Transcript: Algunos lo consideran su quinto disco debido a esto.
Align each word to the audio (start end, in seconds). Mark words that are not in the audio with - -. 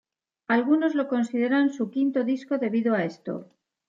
Algunos 0.47 0.95
lo 0.95 1.07
consideran 1.07 1.71
su 1.71 1.91
quinto 1.91 2.23
disco 2.23 2.57
debido 2.57 2.95
a 2.95 3.03
esto. 3.03 3.51